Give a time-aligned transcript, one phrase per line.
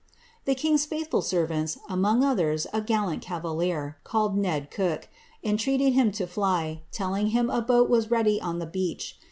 [0.45, 5.07] The king's faithful servants, among others a galhint cavalier, called Ned Cooke,
[5.43, 9.19] entreated him to fly, telling him a boat was ready on the beach.